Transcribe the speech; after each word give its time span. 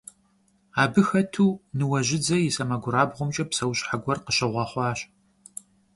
Абы 0.81 1.01
хэту 1.07 1.47
Ныуэжьыдзэ 1.77 2.37
и 2.47 2.49
сэмэгурабгъумкӀэ 2.55 3.43
псэущхьэ 3.49 3.97
гуэр 4.03 4.19
къыщыгъуэхъуащ. 4.25 4.99